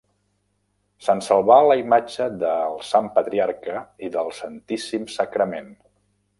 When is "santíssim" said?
4.41-5.09